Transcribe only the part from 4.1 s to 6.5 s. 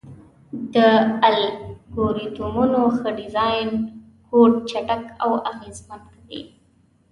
کوډ چټک او اغېزمن کوي.